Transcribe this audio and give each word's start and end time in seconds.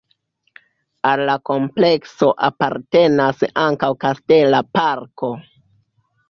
Al 1.09 1.21
la 1.29 1.35
komplekso 1.49 2.29
apartenas 2.47 3.45
ankaŭ 3.65 3.91
kastela 4.07 4.63
parko. 4.79 5.31